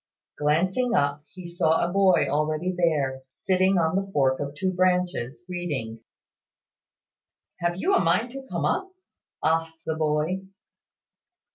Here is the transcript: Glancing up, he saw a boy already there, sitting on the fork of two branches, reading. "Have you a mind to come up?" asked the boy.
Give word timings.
Glancing 0.39 0.95
up, 0.95 1.25
he 1.31 1.45
saw 1.45 1.87
a 1.87 1.93
boy 1.93 2.25
already 2.27 2.73
there, 2.75 3.21
sitting 3.33 3.77
on 3.77 3.95
the 3.95 4.11
fork 4.11 4.39
of 4.39 4.55
two 4.55 4.73
branches, 4.73 5.45
reading. 5.47 5.99
"Have 7.59 7.75
you 7.75 7.93
a 7.93 7.99
mind 8.03 8.31
to 8.31 8.41
come 8.49 8.65
up?" 8.65 8.89
asked 9.43 9.83
the 9.85 9.93
boy. 9.95 10.41